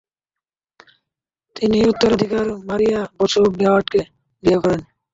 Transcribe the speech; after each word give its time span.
তিনি 1.55 1.77
উত্তরাধিকারী 1.91 2.51
Maria 2.67 2.99
Bosch 3.17 3.45
বেয়ার্ডকে 3.57 4.01
বিয়ে 4.43 4.57
করেন। 4.63 4.81